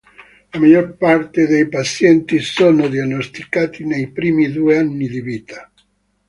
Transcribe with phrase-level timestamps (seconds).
[0.53, 5.71] La maggior parte dei pazienti sono diagnosticati nei primi due anni di vita.